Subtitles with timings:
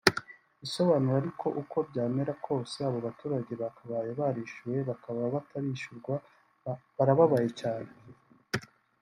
[0.55, 6.13] Ibisobanuro ariko uko byamera kose abo baturage bakabaye barishyuwe bakaba batarishyurwa
[6.97, 7.91] barababaye cyane